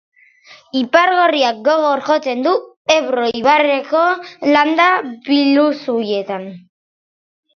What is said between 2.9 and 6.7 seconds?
Ebro ibarreko landa biluzietan